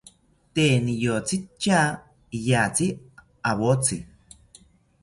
Tee 0.53 0.73
niyotzi 0.85 1.37
tya 1.61 1.79
iyatzi 2.37 2.87
awotzi 3.49 3.97